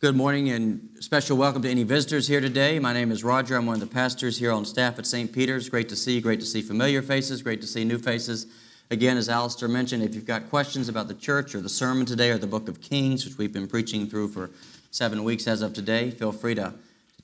[0.00, 2.78] Good morning and special welcome to any visitors here today.
[2.78, 3.56] My name is Roger.
[3.56, 5.32] I'm one of the pastors here on staff at St.
[5.32, 5.68] Peter's.
[5.68, 6.20] Great to see you.
[6.20, 7.42] Great to see familiar faces.
[7.42, 8.46] Great to see new faces.
[8.92, 12.30] Again, as Alistair mentioned, if you've got questions about the church or the sermon today
[12.30, 14.50] or the book of Kings, which we've been preaching through for
[14.92, 16.74] seven weeks as of today, feel free to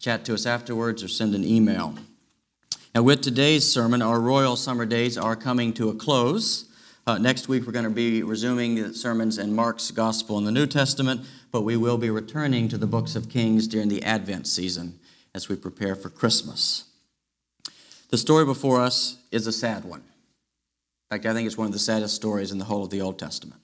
[0.00, 1.94] chat to us afterwards or send an email.
[2.92, 6.64] Now, with today's sermon, our royal summer days are coming to a close.
[7.06, 10.50] Uh, next week, we're going to be resuming the sermons in Mark's Gospel in the
[10.50, 11.20] New Testament,
[11.54, 14.98] but we will be returning to the books of Kings during the Advent season
[15.36, 16.82] as we prepare for Christmas.
[18.08, 20.00] The story before us is a sad one.
[20.00, 23.00] In fact, I think it's one of the saddest stories in the whole of the
[23.00, 23.60] Old Testament.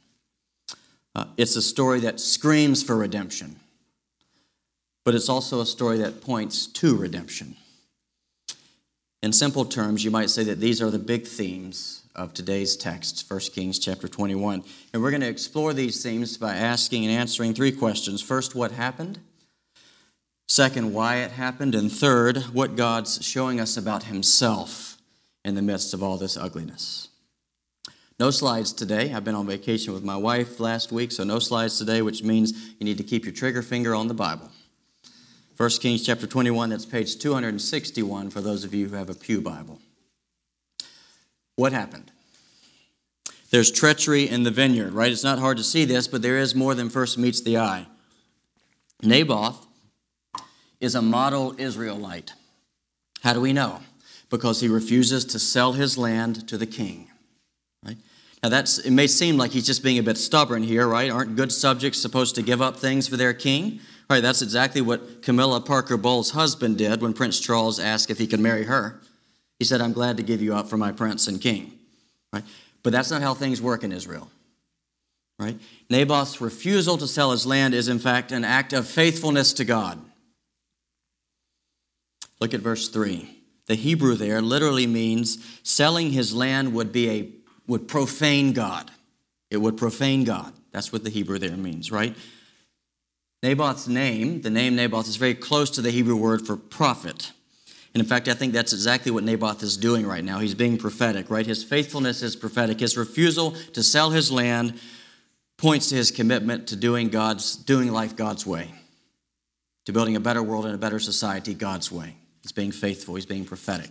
[1.16, 3.58] Uh, it's a story that screams for redemption,
[5.04, 7.56] but it's also a story that points to redemption.
[9.20, 13.30] In simple terms, you might say that these are the big themes of today's text,
[13.30, 14.62] 1 Kings chapter 21.
[14.92, 18.20] And we're going to explore these themes by asking and answering three questions.
[18.20, 19.18] First, what happened?
[20.48, 21.74] Second, why it happened.
[21.74, 24.98] And third, what God's showing us about Himself
[25.44, 27.08] in the midst of all this ugliness.
[28.18, 29.14] No slides today.
[29.14, 32.52] I've been on vacation with my wife last week, so no slides today, which means
[32.78, 34.50] you need to keep your trigger finger on the Bible.
[35.56, 39.40] 1 Kings chapter 21, that's page 261 for those of you who have a Pew
[39.40, 39.78] Bible.
[41.60, 42.10] What happened?
[43.50, 45.12] There's treachery in the vineyard, right?
[45.12, 47.86] It's not hard to see this, but there is more than first meets the eye.
[49.02, 49.66] Naboth
[50.80, 52.32] is a model Israelite.
[53.22, 53.80] How do we know?
[54.30, 57.10] Because he refuses to sell his land to the king.
[57.84, 57.98] Right?
[58.42, 61.10] Now that's it may seem like he's just being a bit stubborn here, right?
[61.10, 63.80] Aren't good subjects supposed to give up things for their king?
[64.08, 68.26] Right, that's exactly what Camilla Parker Bowles' husband did when Prince Charles asked if he
[68.26, 68.98] could marry her.
[69.60, 71.78] He said, I'm glad to give you up for my prince and king.
[72.32, 72.42] Right?
[72.82, 74.30] But that's not how things work in Israel.
[75.38, 75.60] Right?
[75.90, 80.00] Naboth's refusal to sell his land is, in fact, an act of faithfulness to God.
[82.40, 83.36] Look at verse 3.
[83.66, 87.28] The Hebrew there literally means selling his land would be a
[87.66, 88.90] would profane God.
[89.50, 90.52] It would profane God.
[90.72, 92.16] That's what the Hebrew there means, right?
[93.42, 97.32] Naboth's name, the name Naboth, is very close to the Hebrew word for prophet.
[97.92, 100.38] And in fact, I think that's exactly what Naboth is doing right now.
[100.38, 101.44] He's being prophetic, right?
[101.44, 102.78] His faithfulness is prophetic.
[102.80, 104.78] His refusal to sell his land
[105.58, 108.72] points to his commitment to doing God's doing life God's way.
[109.86, 112.14] To building a better world and a better society God's way.
[112.42, 113.90] He's being faithful, he's being prophetic.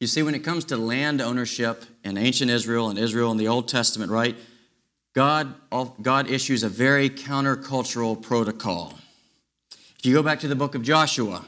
[0.00, 3.48] You see, when it comes to land ownership in ancient Israel and Israel in the
[3.48, 4.36] Old Testament, right?
[5.14, 5.54] God,
[6.02, 8.92] God issues a very countercultural protocol.
[9.98, 11.46] If you go back to the book of Joshua,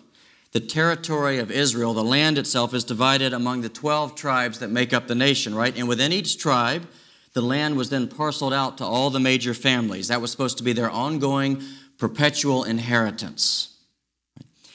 [0.57, 4.95] the territory of Israel, the land itself, is divided among the 12 tribes that make
[4.95, 5.77] up the nation, right?
[5.77, 6.89] And within each tribe,
[7.35, 10.09] the land was then parceled out to all the major families.
[10.09, 11.63] That was supposed to be their ongoing,
[11.99, 13.77] perpetual inheritance.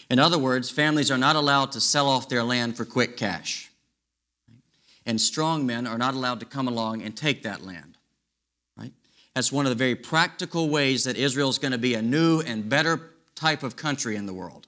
[0.07, 3.71] In other words, families are not allowed to sell off their land for quick cash.
[5.07, 7.97] And strong men are not allowed to come along and take that land.
[8.77, 8.93] Right?
[9.33, 12.41] That's one of the very practical ways that Israel is going to be a new
[12.41, 14.67] and better type of country in the world.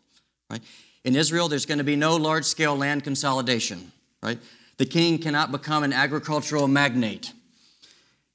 [0.50, 0.63] Right?
[1.03, 3.91] In Israel, there's going to be no large scale land consolidation,
[4.21, 4.39] right?
[4.77, 7.33] The king cannot become an agricultural magnate.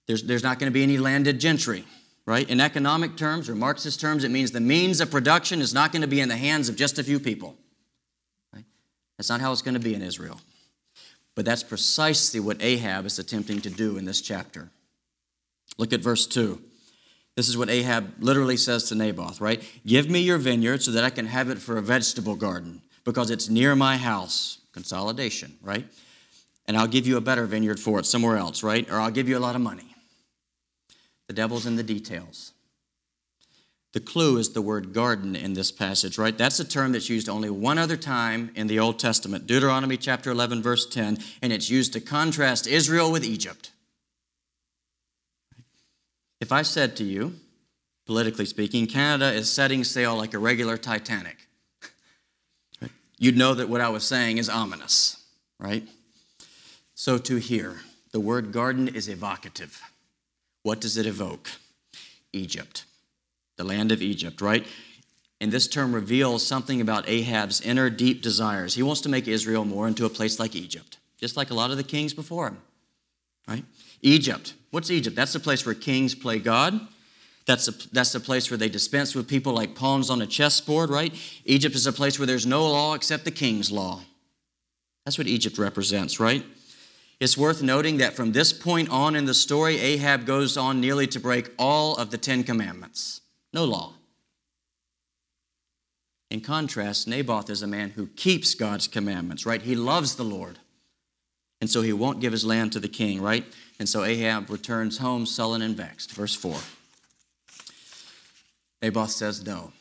[0.07, 1.85] There's, there's not going to be any landed gentry,
[2.27, 2.49] right?
[2.49, 6.03] In economic terms or Marxist terms, it means the means of production is not going
[6.03, 7.57] to be in the hands of just a few people.
[8.55, 8.65] Right?
[9.17, 10.41] That's not how it's going to be in Israel.
[11.35, 14.71] But that's precisely what Ahab is attempting to do in this chapter.
[15.77, 16.61] Look at verse 2.
[17.39, 19.63] This is what Ahab literally says to Naboth, right?
[19.87, 23.31] Give me your vineyard so that I can have it for a vegetable garden because
[23.31, 24.59] it's near my house.
[24.73, 25.87] Consolidation, right?
[26.67, 28.91] And I'll give you a better vineyard for it somewhere else, right?
[28.91, 29.95] Or I'll give you a lot of money.
[31.29, 32.55] The devil's in the details.
[33.93, 36.37] The clue is the word garden in this passage, right?
[36.37, 40.33] That's a term that's used only one other time in the Old Testament, Deuteronomy chapter
[40.33, 43.71] 11, verse 10, and it's used to contrast Israel with Egypt.
[46.41, 47.35] If I said to you,
[48.07, 51.49] politically speaking, Canada is setting sail like a regular Titanic,
[53.19, 55.25] you'd know that what I was saying is ominous,
[55.59, 55.87] right?
[56.95, 57.81] So to here,
[58.13, 59.81] the word garden is evocative.
[60.63, 61.51] What does it evoke?
[62.33, 62.85] Egypt,
[63.57, 64.67] the land of Egypt, right?
[65.41, 68.75] And this term reveals something about Ahab's inner deep desires.
[68.75, 71.71] He wants to make Israel more into a place like Egypt, just like a lot
[71.71, 72.59] of the kings before him,
[73.47, 73.65] right?
[74.03, 75.17] Egypt, What's Egypt?
[75.17, 76.79] That's the place where kings play God.
[77.47, 80.91] That's the, that's the place where they dispense with people like pawns on a chessboard,
[80.91, 81.15] right?
[81.47, 84.03] Egypt is a place where there's no law except the king's law.
[85.07, 86.45] That's what Egypt represents, right?
[87.21, 91.07] It's worth noting that from this point on in the story, Ahab goes on nearly
[91.09, 93.23] to break all of the Ten Commandments.
[93.55, 93.95] no law.
[96.31, 99.63] In contrast, Naboth is a man who keeps God's commandments, right?
[99.63, 100.59] He loves the Lord.
[101.61, 103.45] And so he won't give his land to the king, right?
[103.79, 106.13] And so Ahab returns home sullen and vexed.
[106.13, 106.57] Verse 4.
[108.83, 109.73] Naboth says no.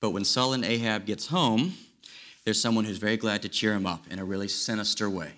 [0.00, 1.74] But when sullen Ahab gets home,
[2.44, 5.32] there's someone who's very glad to cheer him up in a really sinister way.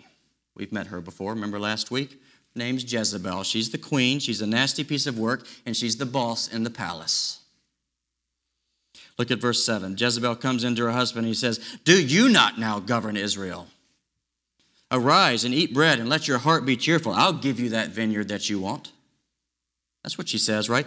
[0.56, 1.34] We've met her before.
[1.34, 2.12] Remember last week?
[2.12, 3.42] Her name's Jezebel.
[3.42, 6.70] She's the queen, she's a nasty piece of work, and she's the boss in the
[6.70, 7.40] palace.
[9.18, 9.96] Look at verse 7.
[9.98, 13.68] Jezebel comes into her husband and he says, Do you not now govern Israel?
[14.94, 17.12] Arise and eat bread and let your heart be cheerful.
[17.12, 18.92] I'll give you that vineyard that you want.
[20.04, 20.86] That's what she says, right?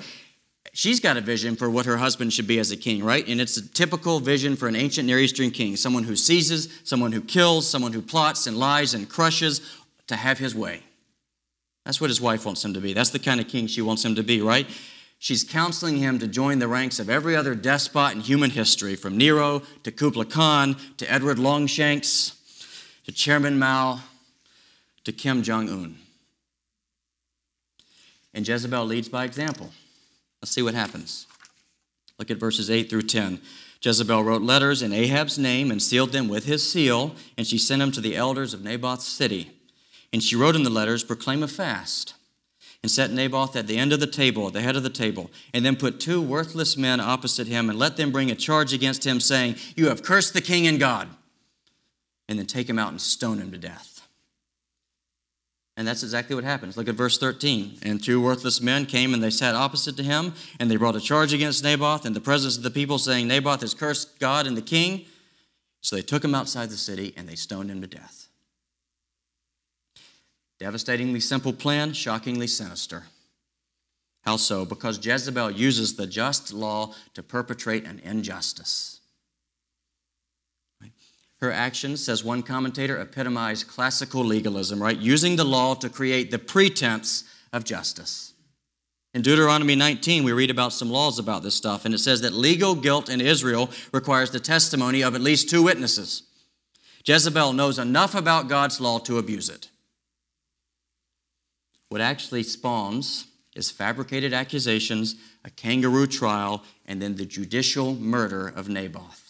[0.72, 3.28] She's got a vision for what her husband should be as a king, right?
[3.28, 7.12] And it's a typical vision for an ancient Near Eastern king someone who seizes, someone
[7.12, 9.60] who kills, someone who plots and lies and crushes
[10.08, 10.84] to have his way.
[11.84, 12.94] That's what his wife wants him to be.
[12.94, 14.68] That's the kind of king she wants him to be, right?
[15.20, 19.18] She's counseling him to join the ranks of every other despot in human history, from
[19.18, 22.37] Nero to Kublai Khan to Edward Longshanks
[23.08, 24.02] to Chairman Mao
[25.06, 25.98] to Kim Jong un.
[28.34, 29.72] And Jezebel leads by example.
[30.42, 31.26] Let's see what happens.
[32.20, 33.40] Look at verses 8 through 10.
[33.82, 37.80] Jezebel wrote letters in Ahab's name and sealed them with his seal, and she sent
[37.80, 39.52] them to the elders of Naboth's city.
[40.12, 42.14] And she wrote in the letters, Proclaim a fast
[42.84, 45.32] and set Naboth at the end of the table, at the head of the table,
[45.54, 49.06] and then put two worthless men opposite him and let them bring a charge against
[49.06, 51.08] him, saying, You have cursed the king and God.
[52.30, 54.08] And then take him out and stone him to death.
[55.78, 56.76] And that's exactly what happens.
[56.76, 57.80] Look at verse 13.
[57.84, 61.00] And two worthless men came and they sat opposite to him, and they brought a
[61.00, 64.58] charge against Naboth in the presence of the people, saying, Naboth has cursed God and
[64.58, 65.06] the king.
[65.82, 68.28] So they took him outside the city and they stoned him to death.
[70.60, 73.04] Devastatingly simple plan, shockingly sinister.
[74.24, 74.66] How so?
[74.66, 78.97] Because Jezebel uses the just law to perpetrate an injustice.
[81.40, 84.98] Her actions, says one commentator, epitomize classical legalism, right?
[84.98, 87.24] Using the law to create the pretense
[87.54, 88.34] of justice.
[89.14, 92.34] In Deuteronomy 19, we read about some laws about this stuff, and it says that
[92.34, 96.24] legal guilt in Israel requires the testimony of at least two witnesses.
[97.06, 99.70] Jezebel knows enough about God's law to abuse it.
[101.90, 108.68] What actually spawns is fabricated accusations, a kangaroo trial, and then the judicial murder of
[108.68, 109.27] Naboth.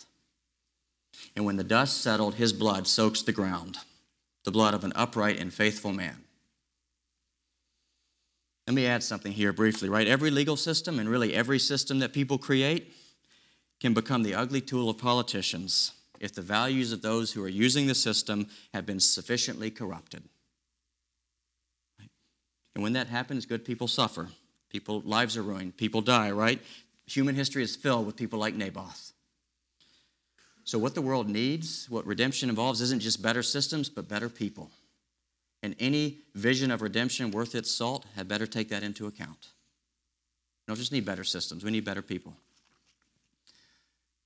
[1.37, 3.77] And when the dust settled, his blood soaks the ground,
[4.43, 6.23] the blood of an upright and faithful man.
[8.65, 10.07] Let me add something here briefly, right?
[10.07, 12.91] Every legal system and really every system that people create
[13.79, 17.85] can become the ugly tool of politicians if the values of those who are using
[17.85, 20.23] the system have been sufficiently corrupted.
[22.73, 24.29] And when that happens, good people suffer.
[24.71, 25.77] People lives are ruined.
[25.77, 26.59] People die, right?
[27.05, 29.13] Human history is filled with people like Naboth.
[30.67, 34.69] So what the world needs, what redemption involves isn't just better systems, but better people.
[35.63, 39.47] And any vision of redemption worth its salt had better take that into account.
[40.67, 42.33] We don't just need better systems, we need better people.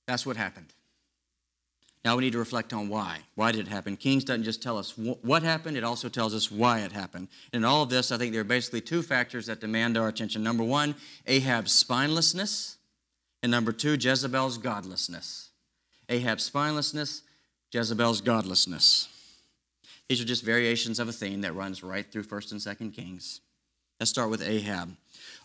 [0.08, 0.74] That's what happened.
[2.04, 3.20] Now we need to reflect on why.
[3.36, 3.96] Why did it happen?
[3.96, 7.28] Kings doesn't just tell us what happened, it also tells us why it happened.
[7.52, 10.08] And in all of this, I think there are basically two factors that demand our
[10.08, 10.42] attention.
[10.42, 12.78] Number one, Ahab's spinelessness,
[13.44, 15.50] and number two, Jezebel's godlessness.
[16.12, 17.22] Ahab's spinelessness,
[17.72, 19.08] Jezebel's godlessness.
[20.08, 23.40] These are just variations of a theme that runs right through 1st and 2nd Kings.
[23.98, 24.96] Let's start with Ahab.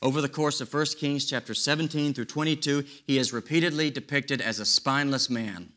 [0.02, 4.60] Over the course of 1 Kings chapter 17 through 22, he is repeatedly depicted as
[4.60, 5.72] a spineless man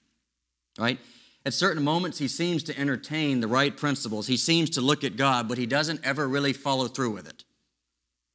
[0.78, 0.98] right?
[1.44, 4.26] At certain moments, he seems to entertain the right principles.
[4.26, 7.44] He seems to look at God, but he doesn't ever really follow through with it.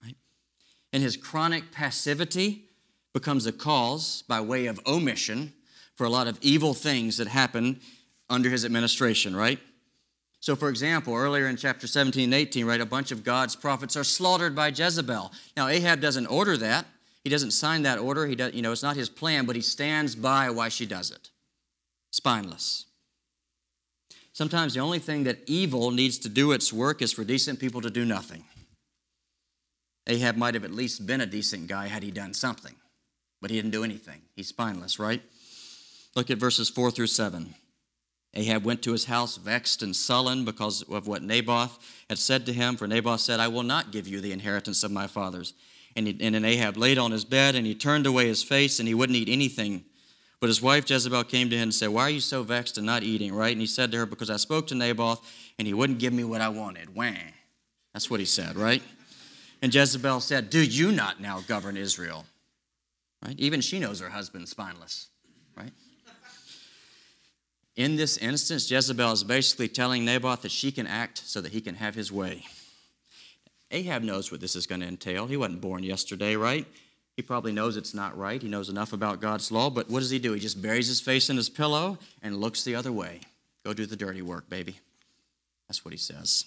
[0.04, 0.16] Right?
[0.92, 2.64] And his chronic passivity
[3.14, 5.54] becomes a cause by way of omission
[5.96, 7.80] for a lot of evil things that happen
[8.30, 9.60] under his administration, right?
[10.40, 13.96] So, for example, earlier in chapter 17 and 18, right, a bunch of God's prophets
[13.96, 15.32] are slaughtered by Jezebel.
[15.58, 16.86] Now, Ahab doesn't order that.
[17.24, 18.28] He doesn't sign that order.
[18.28, 21.10] He does, you know, it's not his plan, but he stands by why she does
[21.10, 21.32] it
[22.12, 22.86] spineless.
[24.32, 27.82] Sometimes the only thing that evil needs to do its work is for decent people
[27.82, 28.46] to do nothing.
[30.08, 32.76] Ahab might have at least been a decent guy had he done something,
[33.42, 34.22] but he didn't do anything.
[34.36, 35.22] He's spineless, right?
[36.16, 37.56] Look at verses 4 through 7.
[38.34, 41.78] Ahab went to his house vexed and sullen because of what Naboth
[42.10, 44.92] had said to him, for Naboth said, I will not give you the inheritance of
[44.92, 45.54] my fathers.
[45.96, 48.80] And, he, and then Ahab laid on his bed, and he turned away his face,
[48.80, 49.86] and he wouldn't eat anything
[50.40, 52.86] but his wife Jezebel came to him and said, Why are you so vexed and
[52.86, 53.52] not eating, right?
[53.52, 55.20] And he said to her, Because I spoke to Naboth
[55.58, 56.96] and he wouldn't give me what I wanted.
[56.96, 57.14] Wah.
[57.94, 58.84] That's what he said, right?
[59.62, 62.26] And Jezebel said, Do you not now govern Israel?
[63.26, 63.36] Right?
[63.40, 65.08] Even she knows her husband's spineless?
[67.76, 71.60] In this instance, Jezebel is basically telling Naboth that she can act so that he
[71.60, 72.46] can have his way.
[73.72, 75.28] Ahab knows what this is going to entail.
[75.28, 76.66] He wasn't born yesterday, right?
[77.16, 78.42] He probably knows it's not right.
[78.42, 80.34] He knows enough about God's law, but what does he do?
[80.34, 83.22] He just buries his face in his pillow and looks the other way.
[83.64, 84.80] Go do the dirty work, baby.
[85.68, 86.46] That's what he says.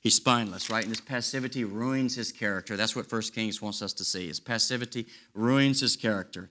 [0.00, 0.82] He's spineless, right?
[0.82, 2.76] And his passivity ruins his character.
[2.76, 4.28] That's what First Kings wants us to see.
[4.28, 6.50] His passivity ruins his character.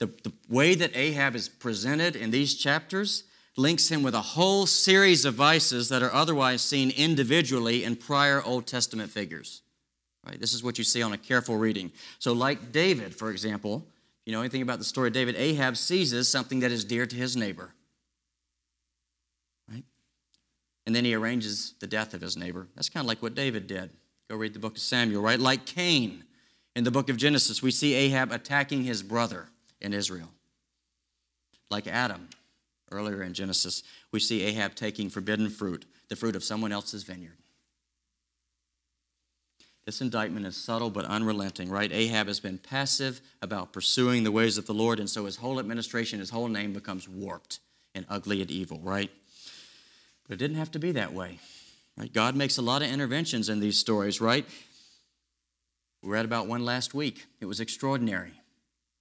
[0.00, 3.24] The, the way that Ahab is presented in these chapters
[3.56, 8.42] links him with a whole series of vices that are otherwise seen individually in prior
[8.42, 9.62] Old Testament figures.
[10.26, 10.40] Right?
[10.40, 11.92] This is what you see on a careful reading.
[12.18, 15.76] So, like David, for example, if you know anything about the story of David, Ahab
[15.76, 17.74] seizes something that is dear to his neighbor.
[19.70, 19.84] Right?
[20.86, 22.68] And then he arranges the death of his neighbor.
[22.74, 23.90] That's kind of like what David did.
[24.30, 25.38] Go read the book of Samuel, right?
[25.38, 26.24] Like Cain
[26.74, 29.48] in the book of Genesis, we see Ahab attacking his brother
[29.84, 30.30] in Israel.
[31.70, 32.28] Like Adam,
[32.90, 37.36] earlier in Genesis, we see Ahab taking forbidden fruit, the fruit of someone else's vineyard.
[39.84, 41.92] This indictment is subtle but unrelenting, right?
[41.92, 45.60] Ahab has been passive about pursuing the ways of the Lord, and so his whole
[45.60, 47.60] administration, his whole name becomes warped
[47.94, 49.10] and ugly and evil, right?
[50.26, 51.38] But it didn't have to be that way,
[51.98, 52.10] right?
[52.10, 54.46] God makes a lot of interventions in these stories, right?
[56.02, 57.26] We read about one last week.
[57.40, 58.32] It was extraordinary.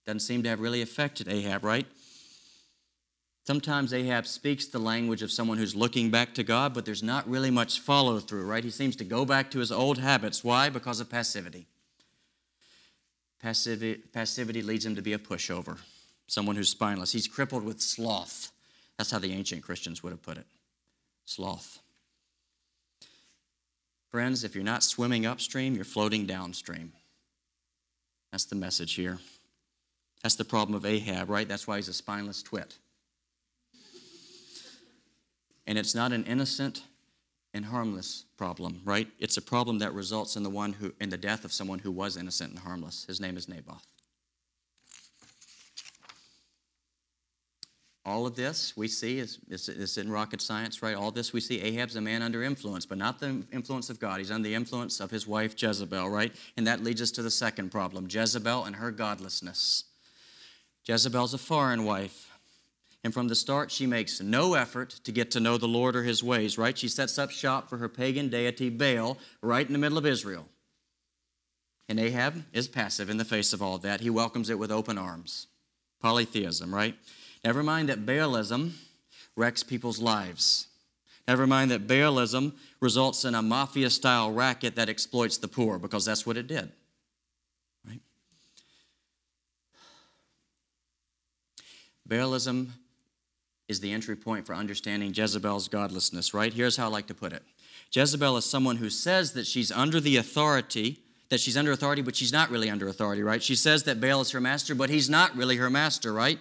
[0.06, 1.88] Doesn't seem to have really affected Ahab, right?
[3.46, 7.30] Sometimes Ahab speaks the language of someone who's looking back to God, but there's not
[7.30, 8.64] really much follow through, right?
[8.64, 10.44] He seems to go back to his old habits.
[10.44, 10.70] Why?
[10.70, 11.68] Because of passivity.
[13.42, 15.78] Passivity, passivity leads him to be a pushover,
[16.28, 17.12] someone who's spineless.
[17.12, 18.52] He's crippled with sloth.
[18.98, 20.46] That's how the ancient Christians would have put it
[21.26, 21.80] sloth.
[24.10, 26.94] Friends, if you're not swimming upstream, you're floating downstream.
[28.32, 29.20] That's the message here.
[30.24, 31.48] That's the problem of Ahab, right?
[31.48, 32.78] That's why he's a spineless twit.
[35.68, 36.84] And it's not an innocent
[37.54, 39.08] and harmless problem, right?
[39.20, 41.92] It's a problem that results in the one who in the death of someone who
[41.92, 43.06] was innocent and harmless.
[43.06, 43.86] His name is Naboth.
[48.06, 50.96] All of this we see is, is, is in rocket science, right?
[50.96, 54.20] All this we see Ahab's a man under influence, but not the influence of God.
[54.20, 56.34] He's under the influence of his wife Jezebel, right?
[56.58, 59.86] And that leads us to the second problem Jezebel and her godlessness.
[60.86, 62.30] Jezebel's a foreign wife.
[63.04, 66.04] And from the start, she makes no effort to get to know the Lord or
[66.04, 66.78] his ways, right?
[66.78, 70.48] She sets up shop for her pagan deity Baal right in the middle of Israel.
[71.90, 74.02] And Ahab is passive in the face of all that.
[74.02, 75.48] He welcomes it with open arms.
[76.02, 76.96] Polytheism, right?
[77.44, 78.72] Never mind that Baalism
[79.36, 80.68] wrecks people's lives.
[81.28, 86.06] Never mind that Baalism results in a mafia style racket that exploits the poor, because
[86.06, 86.72] that's what it did.
[92.08, 92.70] Baalism
[93.68, 96.54] is the entry point for understanding Jezebel's godlessness, right?
[96.54, 97.44] Here's how I like to put it
[97.92, 102.16] Jezebel is someone who says that she's under the authority, that she's under authority, but
[102.16, 103.42] she's not really under authority, right?
[103.42, 106.40] She says that Baal is her master, but he's not really her master, right?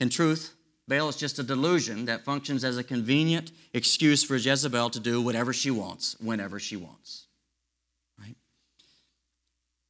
[0.00, 0.54] In truth,
[0.88, 5.22] Baal is just a delusion that functions as a convenient excuse for Jezebel to do
[5.22, 7.26] whatever she wants, whenever she wants.
[8.18, 8.36] Right?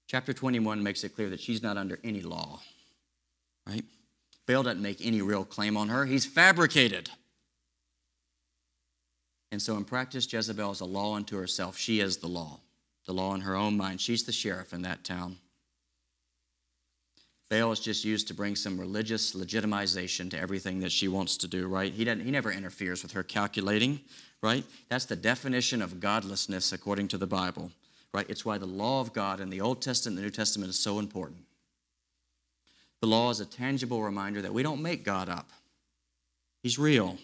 [0.07, 2.61] Chapter 21 makes it clear that she's not under any law.
[3.67, 3.85] Right?
[4.47, 7.11] Baal doesn't make any real claim on her, he's fabricated.
[9.53, 11.79] And so, in practice, Jezebel is a law unto herself.
[11.79, 12.59] She is the law,
[13.07, 14.01] the law in her own mind.
[14.01, 15.37] She's the sheriff in that town.
[17.51, 21.47] Baal is just used to bring some religious legitimization to everything that she wants to
[21.47, 21.93] do, right?
[21.93, 24.01] He, doesn't, he never interferes with her calculating,
[24.43, 24.65] right?
[24.89, 27.71] That's the definition of godlessness according to the Bible,
[28.13, 28.27] right?
[28.29, 30.79] It's why the law of God in the Old Testament and the New Testament is
[30.79, 31.45] so important.
[33.05, 35.51] The law is a tangible reminder that we don't make God up.
[36.63, 37.19] He's real,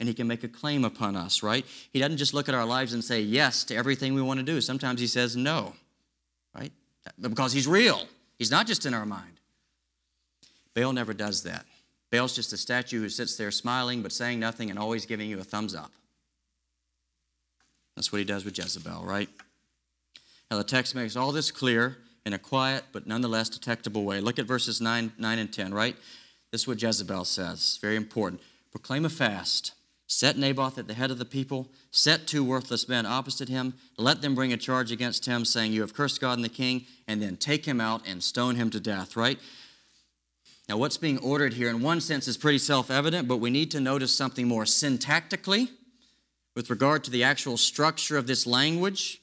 [0.00, 1.66] and He can make a claim upon us, right?
[1.92, 4.42] He doesn't just look at our lives and say yes to everything we want to
[4.42, 4.62] do.
[4.62, 5.74] Sometimes He says no,
[6.54, 6.72] right?
[7.20, 8.06] Because He's real.
[8.38, 9.38] He's not just in our mind.
[10.72, 11.66] Baal never does that.
[12.10, 15.38] Baal's just a statue who sits there smiling but saying nothing and always giving you
[15.38, 15.92] a thumbs up.
[17.94, 19.28] That's what he does with Jezebel, right?
[20.50, 24.20] Now, the text makes all this clear in a quiet but nonetheless detectable way.
[24.20, 25.96] Look at verses 9, 9 and 10, right?
[26.50, 27.78] This is what Jezebel says.
[27.80, 28.42] Very important.
[28.72, 29.72] Proclaim a fast.
[30.08, 31.68] Set Naboth at the head of the people.
[31.90, 33.74] Set two worthless men opposite him.
[33.96, 36.86] Let them bring a charge against him, saying, You have cursed God and the king,
[37.08, 39.38] and then take him out and stone him to death, right?
[40.68, 43.70] Now, what's being ordered here, in one sense, is pretty self evident, but we need
[43.72, 45.70] to notice something more syntactically
[46.54, 49.20] with regard to the actual structure of this language.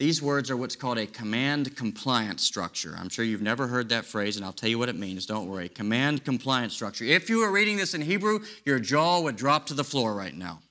[0.00, 2.96] These words are what's called a command compliance structure.
[2.98, 5.26] I'm sure you've never heard that phrase, and I'll tell you what it means.
[5.26, 5.68] Don't worry.
[5.68, 7.04] Command compliance structure.
[7.04, 10.34] If you were reading this in Hebrew, your jaw would drop to the floor right
[10.34, 10.62] now.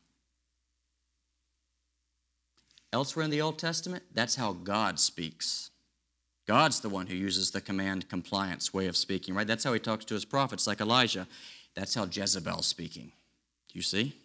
[2.91, 5.69] Elsewhere in the Old Testament, that's how God speaks.
[6.47, 9.45] God's the one who uses the command compliance way of speaking, right?
[9.45, 11.27] That's how he talks to his prophets, like Elijah.
[11.75, 13.11] That's how Jezebel's speaking.
[13.73, 14.15] You see?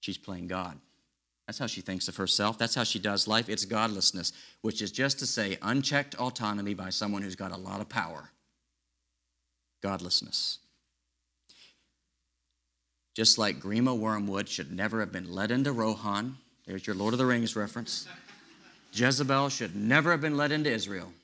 [0.00, 0.80] She's playing God.
[1.48, 2.58] That's how she thinks of herself.
[2.58, 3.48] That's how she does life.
[3.48, 7.80] It's godlessness, which is just to say unchecked autonomy by someone who's got a lot
[7.80, 8.32] of power.
[9.82, 10.58] Godlessness.
[13.16, 16.36] Just like Grima Wormwood should never have been let into Rohan.
[16.66, 18.06] There's your Lord of the Rings reference.
[18.92, 21.14] Jezebel should never have been let into Israel.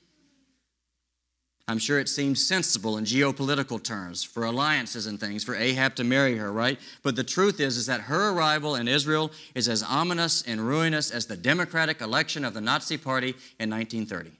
[1.66, 6.04] I'm sure it seems sensible in geopolitical terms for alliances and things for Ahab to
[6.04, 6.78] marry her, right?
[7.02, 11.10] But the truth is is that her arrival in Israel is as ominous and ruinous
[11.10, 14.32] as the democratic election of the Nazi party in 1930.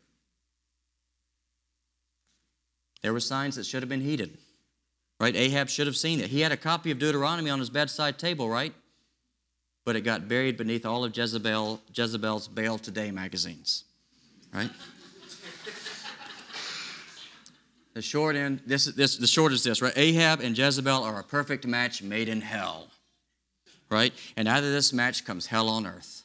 [3.02, 4.37] There were signs that should have been heeded.
[5.19, 5.37] Right?
[5.37, 6.28] Ahab should have seen it.
[6.28, 8.75] He had a copy of Deuteronomy on his bedside table, right?
[9.87, 13.85] But it got buried beneath all of Jezebel, Jezebel's Baal Today magazines.
[14.52, 14.71] Right?
[17.95, 19.93] The short end, this, is this, the short is this, right?
[19.97, 22.89] Ahab and Jezebel are a perfect match made in hell,
[23.89, 24.13] right?
[24.37, 26.25] And out of this match comes hell on earth.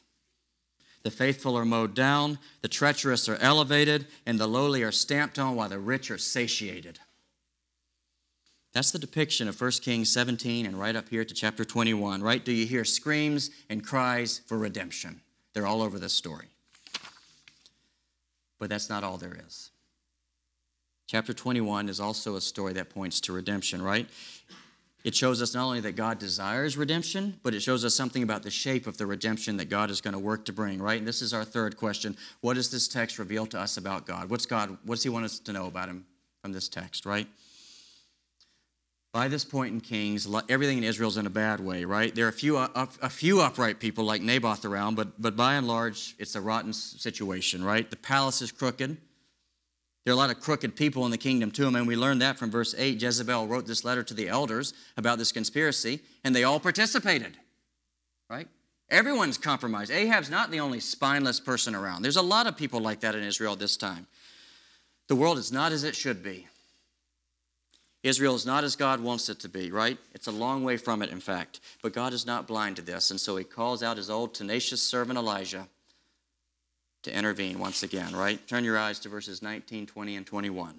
[1.02, 5.54] The faithful are mowed down, the treacherous are elevated, and the lowly are stamped on
[5.54, 6.98] while the rich are satiated.
[8.72, 12.44] That's the depiction of 1 Kings 17 and right up here to chapter 21, right?
[12.44, 15.20] Do you hear screams and cries for redemption?
[15.54, 16.48] They're all over this story.
[18.58, 19.69] But that's not all there is.
[21.10, 24.08] Chapter 21 is also a story that points to redemption, right?
[25.02, 28.44] It shows us not only that God desires redemption, but it shows us something about
[28.44, 30.98] the shape of the redemption that God is going to work to bring, right?
[30.98, 32.16] And this is our third question.
[32.42, 34.30] What does this text reveal to us about God?
[34.30, 36.06] What's God, what does He want us to know about Him
[36.42, 37.26] from this text, right?
[39.12, 42.14] By this point in Kings, everything in Israel is in a bad way, right?
[42.14, 45.34] There are a few, uh, a, a few upright people like Naboth around, but, but
[45.34, 47.90] by and large, it's a rotten situation, right?
[47.90, 48.96] The palace is crooked.
[50.04, 52.38] There are a lot of crooked people in the kingdom too, and we learned that
[52.38, 53.00] from verse 8.
[53.00, 57.36] Jezebel wrote this letter to the elders about this conspiracy, and they all participated,
[58.30, 58.48] right?
[58.88, 59.90] Everyone's compromised.
[59.90, 62.02] Ahab's not the only spineless person around.
[62.02, 64.06] There's a lot of people like that in Israel this time.
[65.08, 66.46] The world is not as it should be.
[68.02, 69.98] Israel is not as God wants it to be, right?
[70.14, 71.60] It's a long way from it, in fact.
[71.82, 74.82] But God is not blind to this, and so he calls out his old tenacious
[74.82, 75.68] servant Elijah
[77.02, 78.46] to intervene once again, right?
[78.46, 80.74] Turn your eyes to verses 19, 20, and 21.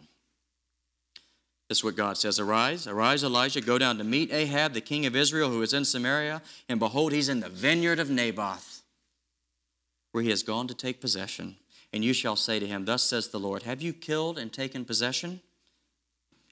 [1.68, 5.06] This is what God says Arise, arise, Elijah, go down to meet Ahab, the king
[5.06, 8.82] of Israel, who is in Samaria, and behold, he's in the vineyard of Naboth,
[10.12, 11.56] where he has gone to take possession.
[11.94, 14.86] And you shall say to him, Thus says the Lord, Have you killed and taken
[14.86, 15.42] possession?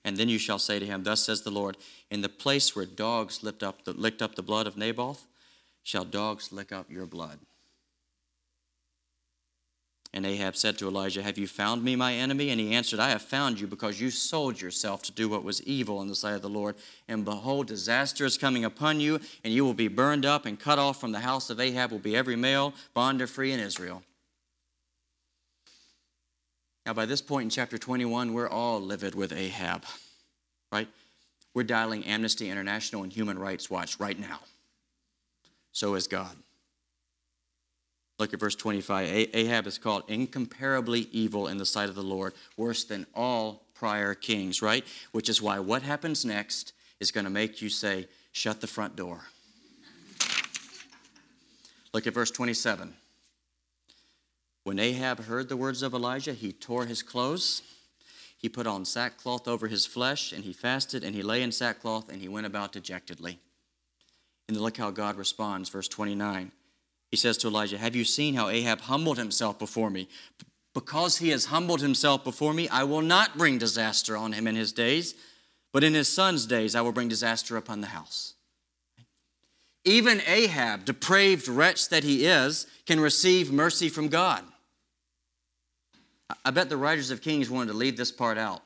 [0.05, 1.77] And then you shall say to him, Thus says the Lord,
[2.09, 5.27] In the place where dogs licked up the, licked up the blood of Naboth,
[5.83, 7.39] shall dogs lick up your blood.
[10.11, 12.49] And Ahab said to Elijah, Have you found me, my enemy?
[12.49, 15.61] And he answered, I have found you because you sold yourself to do what was
[15.63, 16.75] evil in the sight of the Lord.
[17.07, 20.79] And behold, disaster is coming upon you, and you will be burned up and cut
[20.79, 24.01] off from the house of Ahab, will be every male, bond or free in Israel.
[26.87, 29.85] Now, by this point in chapter 21, we're all livid with Ahab,
[30.71, 30.87] right?
[31.53, 34.39] We're dialing Amnesty International and Human Rights Watch right now.
[35.71, 36.35] So is God.
[38.19, 39.29] Look at verse 25.
[39.33, 44.13] Ahab is called incomparably evil in the sight of the Lord, worse than all prior
[44.13, 44.85] kings, right?
[45.13, 48.95] Which is why what happens next is going to make you say, Shut the front
[48.95, 49.21] door.
[51.93, 52.93] Look at verse 27.
[54.63, 57.63] When Ahab heard the words of Elijah, he tore his clothes.
[58.37, 62.09] He put on sackcloth over his flesh, and he fasted, and he lay in sackcloth,
[62.09, 63.39] and he went about dejectedly.
[64.47, 66.51] And look how God responds, verse 29.
[67.09, 70.07] He says to Elijah, Have you seen how Ahab humbled himself before me?
[70.73, 74.55] Because he has humbled himself before me, I will not bring disaster on him in
[74.55, 75.15] his days,
[75.73, 78.35] but in his son's days I will bring disaster upon the house.
[79.83, 84.43] Even Ahab, depraved wretch that he is, can receive mercy from God.
[86.45, 88.61] I bet the writers of Kings wanted to leave this part out.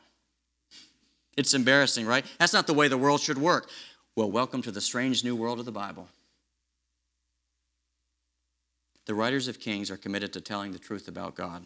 [1.37, 2.25] It's embarrassing, right?
[2.39, 3.69] That's not the way the world should work.
[4.15, 6.07] Well, welcome to the strange new world of the Bible.
[9.05, 11.65] The writers of Kings are committed to telling the truth about God.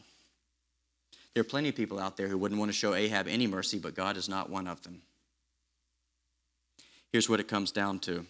[1.33, 3.77] There are plenty of people out there who wouldn't want to show Ahab any mercy,
[3.77, 5.01] but God is not one of them.
[7.11, 8.25] Here's what it comes down to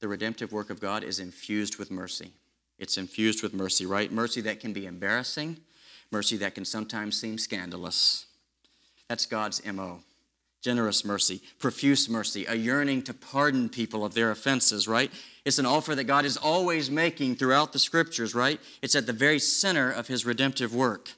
[0.00, 2.32] the redemptive work of God is infused with mercy.
[2.78, 4.10] It's infused with mercy, right?
[4.10, 5.58] Mercy that can be embarrassing,
[6.10, 8.26] mercy that can sometimes seem scandalous.
[9.08, 10.00] That's God's MO.
[10.62, 15.12] Generous mercy, profuse mercy, a yearning to pardon people of their offenses, right?
[15.44, 18.60] It's an offer that God is always making throughout the scriptures, right?
[18.82, 21.12] It's at the very center of his redemptive work.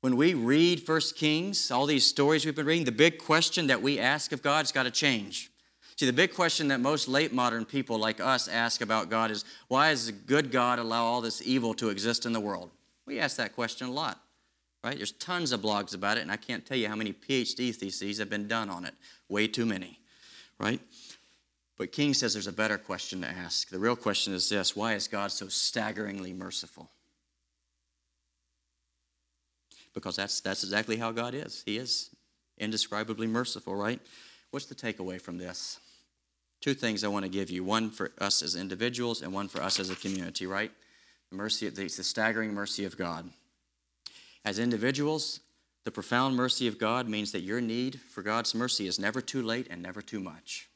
[0.00, 3.82] When we read First Kings, all these stories we've been reading, the big question that
[3.82, 5.50] we ask of God's got to change.
[5.96, 9.44] See, the big question that most late modern people like us ask about God is
[9.68, 12.70] why does a good God allow all this evil to exist in the world?
[13.04, 14.18] We ask that question a lot,
[14.82, 14.96] right?
[14.96, 18.18] There's tons of blogs about it, and I can't tell you how many PhD theses
[18.18, 18.94] have been done on it.
[19.28, 19.98] Way too many,
[20.58, 20.80] right?
[21.76, 23.68] But King says there's a better question to ask.
[23.68, 26.90] The real question is this why is God so staggeringly merciful?
[29.92, 31.62] Because that's, that's exactly how God is.
[31.66, 32.10] He is
[32.58, 34.00] indescribably merciful, right?
[34.50, 35.80] What's the takeaway from this?
[36.60, 39.62] two things I want to give you one for us as individuals and one for
[39.62, 40.70] us as a community, right?
[41.30, 43.30] The mercy, the, the staggering mercy of God.
[44.44, 45.40] As individuals,
[45.84, 49.42] the profound mercy of God means that your need for God's mercy is never too
[49.42, 50.68] late and never too much.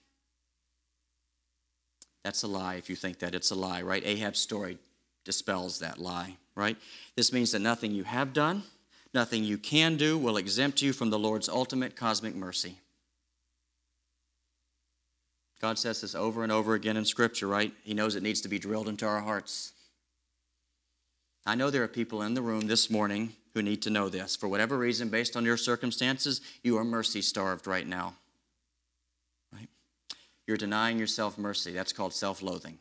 [2.23, 4.03] That's a lie if you think that it's a lie, right?
[4.05, 4.79] Ahab's story
[5.25, 6.77] dispels that lie, right?
[7.17, 8.63] This means that nothing you have done,
[9.13, 12.79] nothing you can do will exempt you from the Lord's ultimate cosmic mercy.
[15.61, 17.73] God says this over and over again in Scripture, right?
[17.85, 19.73] He knows it needs to be drilled into our hearts.
[21.47, 24.37] I know there are people in the room this morning who need to know this.
[24.37, 28.15] For whatever reason, based on your circumstances, you are mercy starved right now.
[29.53, 29.69] Right?
[30.47, 31.73] You're denying yourself mercy.
[31.73, 32.79] That's called self loathing.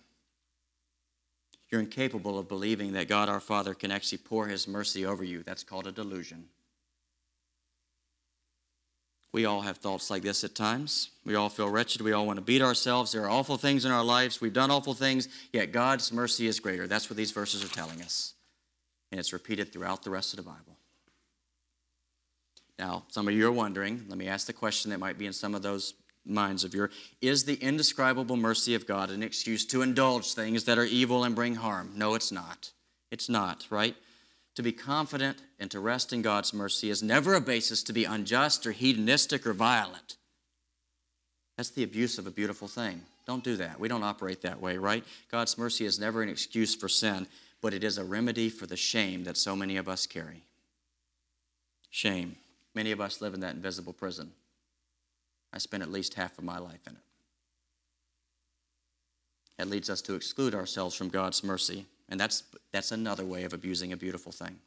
[1.69, 5.43] You're incapable of believing that God our Father can actually pour His mercy over you.
[5.43, 6.45] That's called a delusion.
[9.31, 11.09] We all have thoughts like this at times.
[11.25, 12.01] We all feel wretched.
[12.01, 13.11] We all want to beat ourselves.
[13.11, 14.39] There are awful things in our lives.
[14.39, 16.85] We've done awful things, yet God's mercy is greater.
[16.85, 18.35] That's what these verses are telling us.
[19.13, 20.75] And it's repeated throughout the rest of the Bible.
[22.79, 25.33] Now, some of you are wondering, let me ask the question that might be in
[25.33, 25.93] some of those
[26.25, 26.89] minds of yours
[27.21, 31.35] Is the indescribable mercy of God an excuse to indulge things that are evil and
[31.35, 31.91] bring harm?
[31.93, 32.71] No, it's not.
[33.11, 33.95] It's not, right?
[34.55, 38.05] To be confident and to rest in God's mercy is never a basis to be
[38.05, 40.17] unjust or hedonistic or violent.
[41.55, 43.03] That's the abuse of a beautiful thing.
[43.27, 43.79] Don't do that.
[43.79, 45.03] We don't operate that way, right?
[45.29, 47.27] God's mercy is never an excuse for sin,
[47.63, 50.43] but it is a remedy for the shame that so many of us carry.
[51.89, 52.35] Shame.
[52.75, 54.33] Many of us live in that invisible prison.
[55.51, 57.01] I spent at least half of my life in it.
[59.59, 63.53] It leads us to exclude ourselves from God's mercy and that's, that's another way of
[63.53, 64.59] abusing a beautiful thing.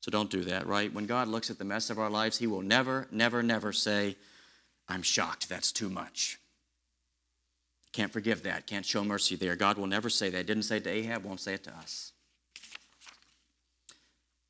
[0.00, 0.90] So don't do that, right?
[0.92, 4.16] When God looks at the mess of our lives, He will never, never, never say,
[4.88, 6.38] I'm shocked, that's too much.
[7.92, 9.56] Can't forgive that, can't show mercy there.
[9.56, 10.46] God will never say that.
[10.46, 12.12] Didn't say it to Ahab, won't say it to us.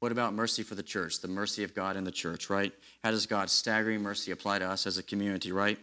[0.00, 1.20] What about mercy for the church?
[1.20, 2.72] The mercy of God in the church, right?
[3.02, 5.78] How does God's staggering mercy apply to us as a community, right?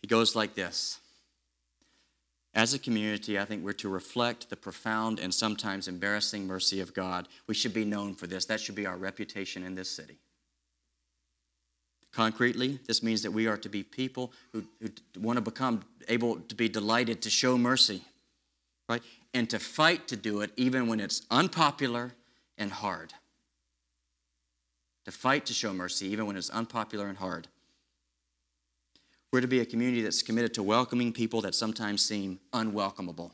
[0.00, 1.00] He goes like this
[2.54, 6.94] as a community, I think we're to reflect the profound and sometimes embarrassing mercy of
[6.94, 7.28] God.
[7.46, 8.44] We should be known for this.
[8.46, 10.18] That should be our reputation in this city.
[12.12, 16.36] Concretely, this means that we are to be people who, who want to become able
[16.40, 18.02] to be delighted to show mercy,
[18.88, 19.02] right?
[19.32, 22.12] And to fight to do it even when it's unpopular
[22.58, 23.12] and hard.
[25.04, 27.46] To fight to show mercy even when it's unpopular and hard.
[29.32, 33.30] We're to be a community that's committed to welcoming people that sometimes seem unwelcomable.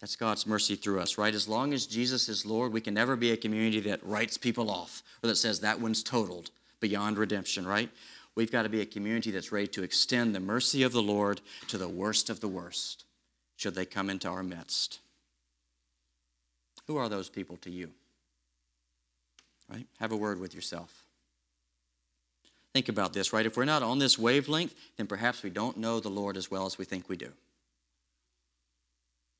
[0.00, 1.34] That's God's mercy through us, right?
[1.34, 4.70] As long as Jesus is Lord, we can never be a community that writes people
[4.70, 7.90] off or that says that one's totaled beyond redemption, right?
[8.34, 11.40] We've got to be a community that's ready to extend the mercy of the Lord
[11.68, 13.04] to the worst of the worst,
[13.56, 15.00] should they come into our midst.
[16.86, 17.90] Who are those people to you?
[19.68, 19.86] Right?
[19.98, 21.04] Have a word with yourself.
[22.72, 23.46] Think about this, right?
[23.46, 26.66] If we're not on this wavelength, then perhaps we don't know the Lord as well
[26.66, 27.32] as we think we do.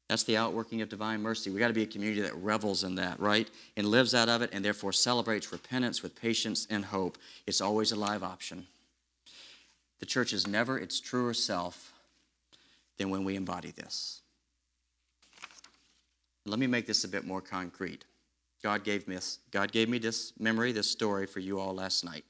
[0.08, 1.50] That's the outworking of divine mercy.
[1.50, 3.50] We got to be a community that revels in that, right?
[3.76, 7.18] And lives out of it and therefore celebrates repentance with patience and hope.
[7.46, 8.66] It's always a live option.
[9.98, 11.92] The church is never its truer self
[12.98, 14.20] than when we embody this.
[16.44, 18.04] Let me make this a bit more concrete.
[18.62, 22.04] God gave me this, God gave me this memory, this story for you all last
[22.04, 22.24] night.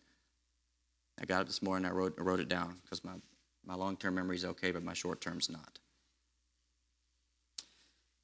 [1.20, 1.86] I got it this morning.
[1.86, 3.12] I wrote, I wrote it down because my,
[3.66, 5.78] my long term memory is okay, but my short term's not.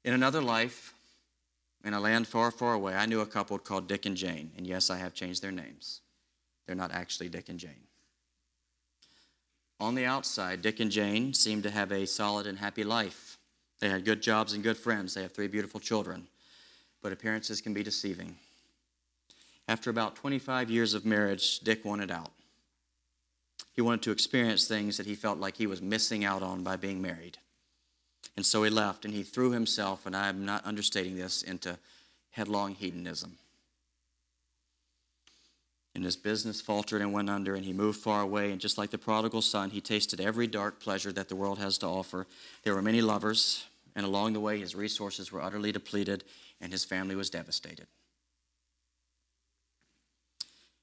[0.03, 0.93] In another life,
[1.83, 4.51] in a land far, far away, I knew a couple called Dick and Jane.
[4.57, 6.01] And yes, I have changed their names.
[6.65, 7.87] They're not actually Dick and Jane.
[9.79, 13.37] On the outside, Dick and Jane seemed to have a solid and happy life.
[13.79, 15.13] They had good jobs and good friends.
[15.13, 16.27] They have three beautiful children.
[17.01, 18.37] But appearances can be deceiving.
[19.67, 22.31] After about 25 years of marriage, Dick wanted out.
[23.73, 26.75] He wanted to experience things that he felt like he was missing out on by
[26.75, 27.37] being married.
[28.35, 31.77] And so he left and he threw himself, and I'm not understating this, into
[32.31, 33.37] headlong hedonism.
[35.95, 38.51] And his business faltered and went under, and he moved far away.
[38.51, 41.77] And just like the prodigal son, he tasted every dark pleasure that the world has
[41.79, 42.25] to offer.
[42.63, 46.23] There were many lovers, and along the way, his resources were utterly depleted,
[46.59, 47.85] and his family was devastated.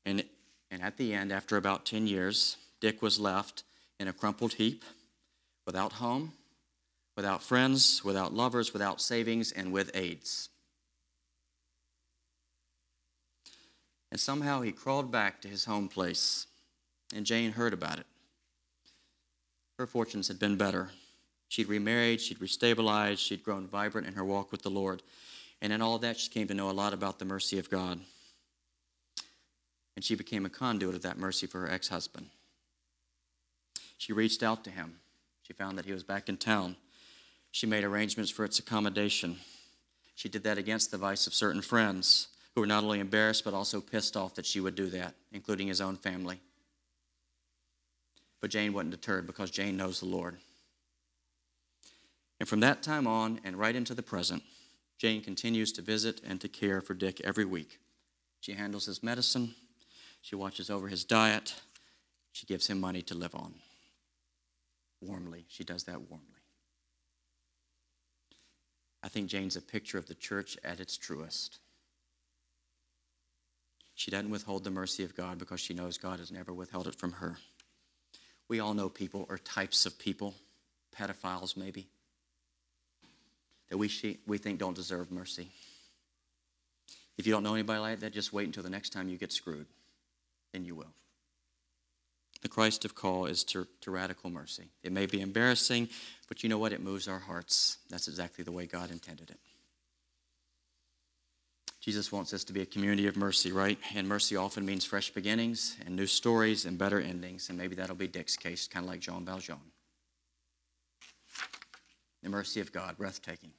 [0.07, 0.25] And,
[0.71, 3.65] and at the end, after about 10 years, Dick was left
[3.99, 4.85] in a crumpled heap,
[5.67, 6.33] without home,
[7.17, 10.49] without friends, without lovers, without savings, and with AIDS.
[14.11, 16.47] And somehow he crawled back to his home place,
[17.15, 18.07] and Jane heard about it.
[19.79, 20.91] Her fortunes had been better.
[21.49, 25.03] She'd remarried, she'd restabilized, she'd grown vibrant in her walk with the Lord.
[25.63, 28.01] And in all that, she came to know a lot about the mercy of God.
[29.97, 32.31] And she became a conduit of that mercy for her ex husband.
[33.99, 35.01] She reached out to him.
[35.43, 36.77] She found that he was back in town.
[37.51, 39.39] She made arrangements for its accommodation.
[40.15, 43.55] She did that against the advice of certain friends who were not only embarrassed but
[43.55, 46.41] also pissed off that she would do that, including his own family.
[48.41, 50.39] But Jane wasn't deterred because Jane knows the Lord.
[52.39, 54.43] And from that time on and right into the present,
[54.99, 57.79] Jane continues to visit and to care for Dick every week.
[58.41, 59.55] She handles his medicine,
[60.23, 61.55] she watches over his diet,
[62.33, 63.55] she gives him money to live on.
[65.03, 66.40] Warmly, she does that warmly.
[69.03, 71.59] I think Jane's a picture of the church at its truest.
[73.95, 76.95] She doesn't withhold the mercy of God because she knows God has never withheld it
[76.95, 77.37] from her.
[78.49, 80.35] We all know people or types of people,
[80.97, 81.87] pedophiles maybe,
[83.69, 83.91] that we,
[84.27, 85.51] we think don't deserve mercy.
[87.17, 89.33] If you don't know anybody like that, just wait until the next time you get
[89.33, 89.67] screwed.
[90.53, 90.95] Then you will.
[92.43, 94.71] The Christ of call is to, to radical mercy.
[94.83, 95.89] It may be embarrassing,
[96.29, 96.73] but you know what?
[96.73, 97.79] It moves our hearts.
[97.91, 99.39] That's exactly the way God intended it.
[101.81, 103.79] Jesus wants us to be a community of mercy, right?
[103.95, 107.49] And mercy often means fresh beginnings and new stories and better endings.
[107.49, 109.57] And maybe that'll be Dick's case, kind of like Jean Valjean.
[112.23, 113.53] The mercy of God, breathtaking.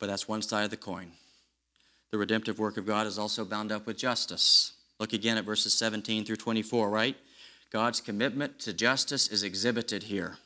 [0.00, 1.12] But that's one side of the coin.
[2.10, 4.72] The redemptive work of God is also bound up with justice.
[4.98, 7.16] Look again at verses 17 through 24, right?
[7.70, 10.38] God's commitment to justice is exhibited here.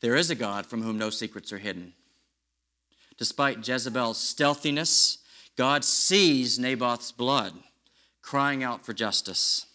[0.00, 1.92] There is a God from whom no secrets are hidden.
[3.18, 5.18] Despite Jezebel's stealthiness,
[5.56, 7.52] God sees Naboth's blood,
[8.22, 9.66] crying out for justice.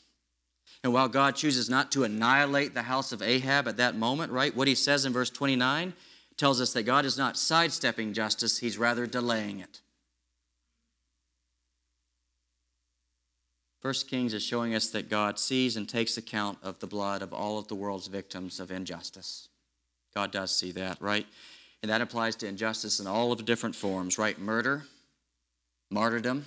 [0.82, 4.56] And while God chooses not to annihilate the house of Ahab at that moment, right,
[4.56, 5.94] what he says in verse 29
[6.38, 9.82] tells us that God is not sidestepping justice, he's rather delaying it.
[13.84, 17.34] First Kings is showing us that God sees and takes account of the blood of
[17.34, 19.50] all of the world's victims of injustice.
[20.16, 21.28] God does see that, right?
[21.82, 24.40] And that applies to injustice in all of the different forms, right?
[24.40, 24.86] Murder,
[25.92, 26.46] martyrdom,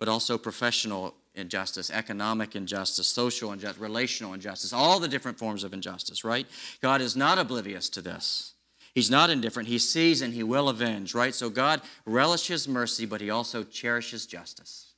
[0.00, 5.72] but also professional injustice, economic injustice, social injustice, relational injustice, all the different forms of
[5.72, 6.48] injustice, right?
[6.80, 8.54] God is not oblivious to this.
[8.96, 9.68] He's not indifferent.
[9.68, 11.36] He sees and he will avenge, right?
[11.36, 14.91] So God relishes mercy, but he also cherishes justice.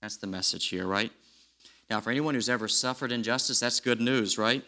[0.00, 1.12] That's the message here, right?
[1.90, 4.62] Now, for anyone who's ever suffered injustice, that's good news, right?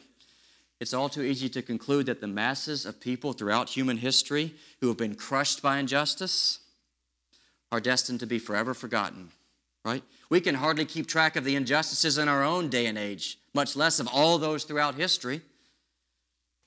[0.81, 4.89] It's all too easy to conclude that the masses of people throughout human history who
[4.89, 6.61] have been crushed by injustice
[7.71, 9.31] are destined to be forever forgotten,
[9.85, 10.03] right?
[10.31, 13.77] We can hardly keep track of the injustices in our own day and age, much
[13.77, 15.43] less of all those throughout history.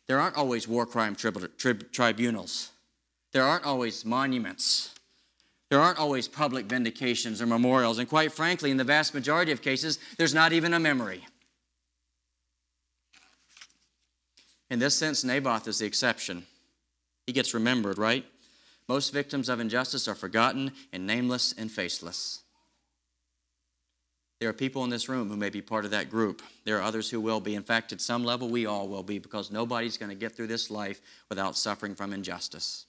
[0.08, 2.72] There aren't always war crime tribunals,
[3.32, 4.93] there aren't always monuments.
[5.74, 9.64] There aren't always public vindications or memorials, and quite frankly, in the vast majority of
[9.64, 11.26] cases, there's not even a memory.
[14.70, 16.46] In this sense, Naboth is the exception.
[17.26, 18.24] He gets remembered, right?
[18.88, 22.44] Most victims of injustice are forgotten and nameless and faceless.
[24.40, 26.44] There are people in this room who may be part of that group.
[26.66, 27.56] There are others who will be.
[27.56, 30.48] In fact, at some level, we all will be because nobody's going to get through
[30.48, 32.86] this life without suffering from injustice.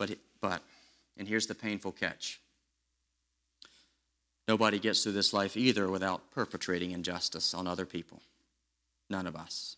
[0.00, 0.62] But, but,
[1.18, 2.40] and here's the painful catch
[4.48, 8.20] nobody gets through this life either without perpetrating injustice on other people.
[9.10, 9.76] None of us.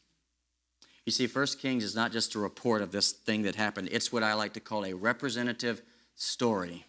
[1.05, 4.13] You see, First Kings is not just a report of this thing that happened, it's
[4.13, 5.83] what I like to call a representative
[6.15, 6.87] story.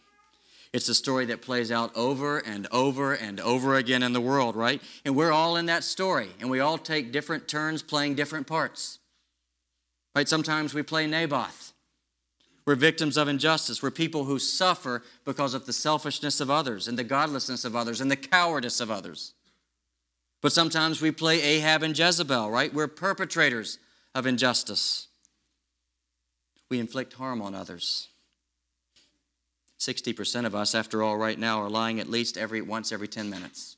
[0.71, 4.55] It's a story that plays out over and over and over again in the world,
[4.55, 4.81] right?
[5.03, 8.99] And we're all in that story, and we all take different turns playing different parts.
[10.15, 10.29] Right?
[10.29, 11.73] Sometimes we play Naboth.
[12.65, 13.83] We're victims of injustice.
[13.83, 17.99] We're people who suffer because of the selfishness of others and the godlessness of others
[17.99, 19.33] and the cowardice of others.
[20.41, 22.73] But sometimes we play Ahab and Jezebel, right?
[22.73, 23.79] We're perpetrators
[24.15, 25.07] of injustice.
[26.69, 28.09] We inflict harm on others.
[29.79, 33.29] 60% of us, after all, right now are lying at least every once every 10
[33.29, 33.75] minutes.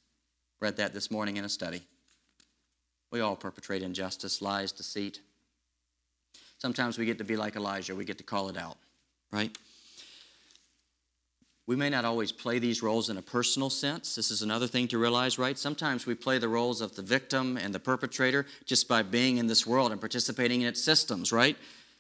[0.60, 1.82] Read that this morning in a study.
[3.12, 5.22] We all perpetrate injustice, lies, deceit.
[6.66, 8.78] Sometimes we get to be like Elijah, we get to call it out,
[9.32, 9.56] right?
[11.68, 14.16] We may not always play these roles in a personal sense.
[14.16, 15.60] This is another thing to realize, right?
[15.60, 19.46] Sometimes we play the roles of the victim and the perpetrator just by being in
[19.46, 21.56] this world and participating in its systems, right?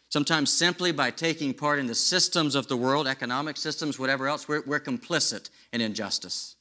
[0.09, 4.47] Sometimes simply by taking part in the systems of the world, economic systems, whatever else,
[4.47, 6.55] we're, we're complicit in injustice.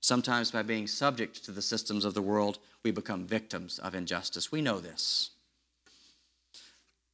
[0.00, 4.50] Sometimes by being subject to the systems of the world, we become victims of injustice.
[4.50, 5.32] We know this.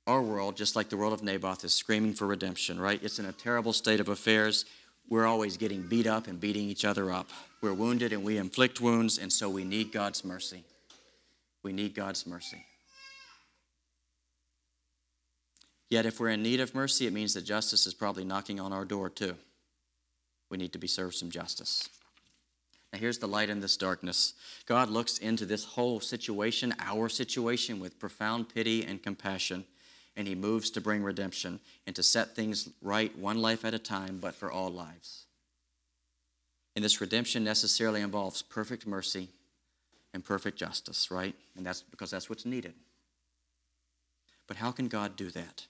[0.07, 3.01] Our world, just like the world of Naboth, is screaming for redemption, right?
[3.03, 4.67] It's in a terrible state of affairs.
[5.09, 7.31] We're always getting beat up and beating each other up.
[7.63, 10.65] We're wounded and we inflict wounds, and so we need God's mercy.
[11.63, 12.67] We need God's mercy.
[15.89, 18.73] Yet, if we're in need of mercy, it means that justice is probably knocking on
[18.73, 19.37] our door, too.
[20.51, 21.89] We need to be served some justice.
[22.93, 24.35] Now, here's the light in this darkness
[24.67, 29.65] God looks into this whole situation, our situation, with profound pity and compassion
[30.17, 33.79] and he moves to bring redemption and to set things right one life at a
[33.79, 35.27] time, but for all lives.
[36.77, 39.29] And this redemption necessarily involves perfect mercy
[40.13, 41.35] and perfect justice, right?
[41.57, 42.75] And that's because that's what's needed.
[44.47, 45.67] But how can God do that?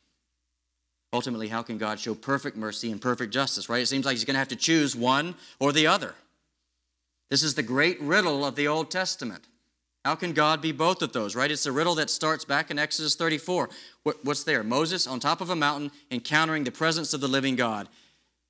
[1.13, 3.83] Ultimately, how can God show perfect mercy and perfect justice, right?
[3.83, 6.15] It seems like he's going to have to choose one or the other.
[7.31, 9.45] This is the great riddle of the Old Testament.
[10.05, 11.51] How can God be both of those, right?
[11.51, 13.71] It's a riddle that starts back in Exodus 34.
[14.23, 14.62] What's there?
[14.62, 17.88] Moses on top of a mountain encountering the presence of the living God.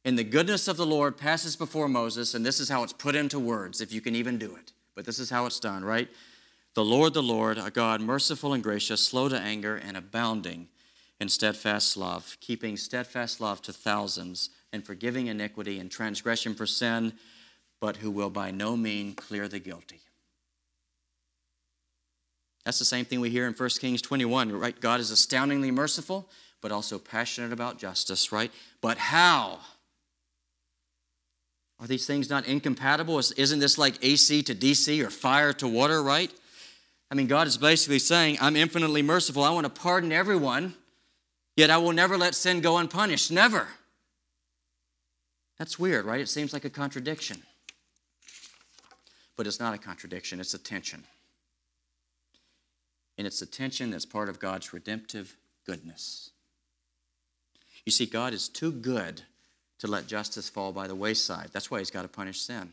[0.05, 3.15] And the goodness of the Lord passes before Moses, and this is how it's put
[3.15, 4.73] into words, if you can even do it.
[4.97, 6.09] But this is how it's done, right?
[6.75, 10.69] The Lord, the Lord, a God merciful and gracious, slow to anger, and abounding
[11.21, 17.13] in steadfast love, keeping steadfast love to thousands, and forgiving iniquity and transgression for sin,
[17.81, 20.01] but who will by no means clear the guilty.
[22.65, 24.79] That's the same thing we hear in 1 Kings 21, right?
[24.81, 26.29] God is astoundingly merciful,
[26.63, 28.51] but also passionate about justice, right?
[28.81, 29.61] But how?
[31.79, 33.19] Are these things not incompatible?
[33.19, 36.33] Isn't this like AC to DC or fire to water, right?
[37.11, 39.45] I mean, God is basically saying, I'm infinitely merciful.
[39.45, 40.75] I want to pardon everyone,
[41.57, 43.31] yet I will never let sin go unpunished.
[43.31, 43.69] Never.
[45.59, 46.21] That's weird, right?
[46.21, 47.43] It seems like a contradiction.
[49.37, 51.05] But it's not a contradiction, it's a tension
[53.17, 56.31] and it's the tension that's part of God's redemptive goodness.
[57.85, 59.23] You see, God is too good
[59.79, 61.51] to let justice fall by the wayside.
[61.53, 62.73] That's why He's got to punish sin.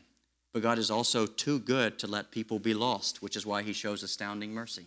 [0.52, 3.72] But God is also too good to let people be lost, which is why He
[3.72, 4.86] shows astounding mercy.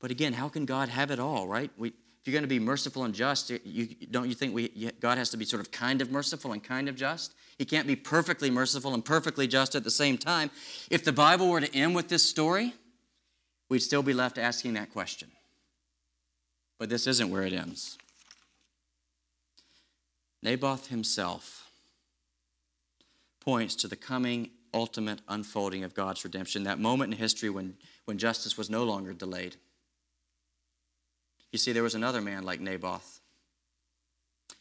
[0.00, 1.70] But again, how can God have it all, right?
[1.76, 5.18] We, if you're going to be merciful and just, you, don't you think we, God
[5.18, 7.34] has to be sort of kind of merciful and kind of just?
[7.58, 10.50] He can't be perfectly merciful and perfectly just at the same time.
[10.90, 12.74] If the Bible were to end with this story,
[13.70, 15.30] we'd still be left asking that question.
[16.78, 17.96] But this isn't where it ends.
[20.42, 21.70] Naboth himself
[23.40, 28.18] points to the coming ultimate unfolding of God's redemption, that moment in history when, when
[28.18, 29.56] justice was no longer delayed.
[31.52, 33.20] You see, there was another man like Naboth.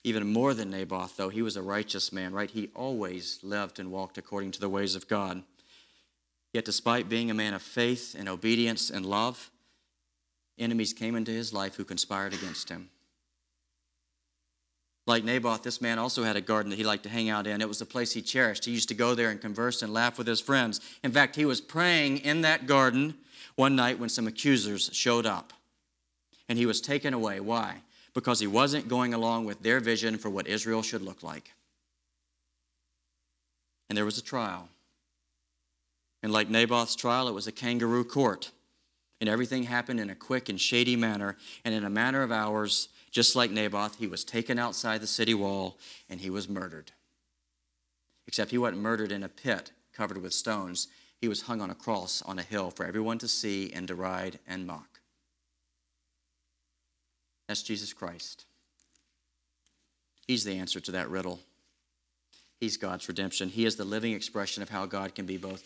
[0.03, 2.49] Even more than Naboth, though, he was a righteous man, right?
[2.49, 5.43] He always lived and walked according to the ways of God.
[6.53, 9.51] Yet, despite being a man of faith and obedience and love,
[10.57, 12.89] enemies came into his life who conspired against him.
[15.05, 17.61] Like Naboth, this man also had a garden that he liked to hang out in.
[17.61, 18.65] It was a place he cherished.
[18.65, 20.81] He used to go there and converse and laugh with his friends.
[21.03, 23.15] In fact, he was praying in that garden
[23.55, 25.51] one night when some accusers showed up.
[26.47, 27.39] And he was taken away.
[27.39, 27.81] Why?
[28.13, 31.53] Because he wasn't going along with their vision for what Israel should look like.
[33.89, 34.69] And there was a trial.
[36.21, 38.51] And like Naboth's trial, it was a kangaroo court.
[39.21, 41.37] And everything happened in a quick and shady manner.
[41.65, 45.33] And in a matter of hours, just like Naboth, he was taken outside the city
[45.33, 45.77] wall
[46.09, 46.91] and he was murdered.
[48.27, 50.87] Except he wasn't murdered in a pit covered with stones.
[51.19, 54.39] He was hung on a cross on a hill for everyone to see and deride
[54.47, 54.99] and mock.
[57.47, 58.45] That's Jesus Christ.
[60.27, 61.39] He's the answer to that riddle.
[62.59, 63.49] He's God's redemption.
[63.49, 65.63] He is the living expression of how God can be both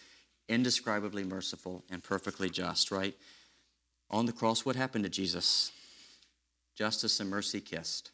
[0.53, 3.15] indescribably merciful and perfectly just, right?
[4.09, 5.71] On the cross, what happened to Jesus?
[6.75, 8.11] Justice and mercy kissed.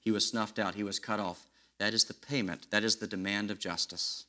[0.00, 1.46] He was snuffed out, he was cut off.
[1.78, 4.24] That is the payment, that is the demand of justice.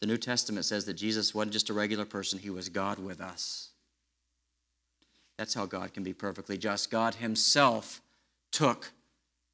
[0.00, 3.20] The New Testament says that Jesus wasn't just a regular person, he was God with
[3.20, 3.70] us.
[5.36, 6.90] That's how God can be perfectly just.
[6.90, 8.00] God Himself
[8.52, 8.92] took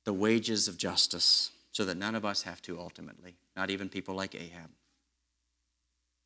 [0.04, 4.14] the wages of justice so that none of us have to ultimately, not even people
[4.14, 4.70] like Ahab.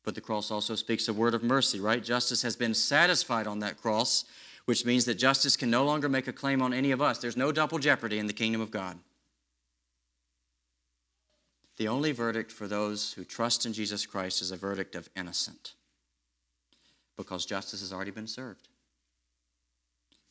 [0.05, 2.01] But the cross also speaks a word of mercy, right?
[2.03, 4.23] Justice has been satisfied on that cross,
[4.65, 7.17] which means that justice can no longer make a claim on any of us.
[7.17, 8.99] There's no double jeopardy in the kingdom of God.
[11.77, 15.73] The only verdict for those who trust in Jesus Christ is a verdict of innocent
[17.17, 18.69] because justice has already been served.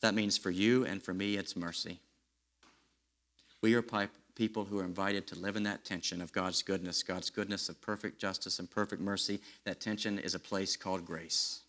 [0.01, 1.99] That means for you and for me, it's mercy.
[3.61, 3.81] We are
[4.35, 7.81] people who are invited to live in that tension of God's goodness, God's goodness of
[7.81, 9.39] perfect justice and perfect mercy.
[9.63, 11.61] That tension is a place called grace.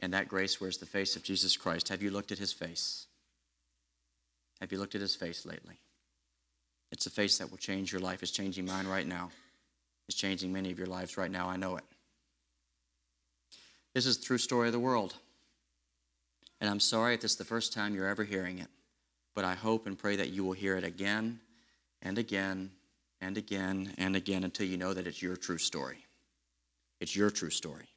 [0.00, 1.88] And that grace wears the face of Jesus Christ.
[1.90, 3.06] Have you looked at his face?
[4.60, 5.76] Have you looked at his face lately?
[6.90, 8.22] It's a face that will change your life.
[8.22, 9.30] It's changing mine right now.
[10.08, 11.48] It's changing many of your lives right now.
[11.48, 11.84] I know it.
[13.94, 15.14] This is the true story of the world.
[16.60, 18.68] And I'm sorry if this is the first time you're ever hearing it,
[19.34, 21.40] but I hope and pray that you will hear it again
[22.02, 22.70] and again
[23.20, 26.04] and again and again until you know that it's your true story.
[27.00, 27.91] It's your true story.